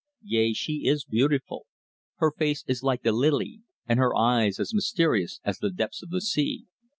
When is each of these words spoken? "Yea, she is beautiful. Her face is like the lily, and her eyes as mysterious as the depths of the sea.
"Yea, 0.23 0.51
she 0.51 0.87
is 0.87 1.05
beautiful. 1.05 1.67
Her 2.15 2.31
face 2.31 2.63
is 2.67 2.81
like 2.81 3.03
the 3.03 3.11
lily, 3.11 3.61
and 3.87 3.99
her 3.99 4.15
eyes 4.17 4.59
as 4.59 4.73
mysterious 4.73 5.39
as 5.43 5.59
the 5.59 5.69
depths 5.69 6.01
of 6.01 6.09
the 6.09 6.21
sea. 6.21 6.65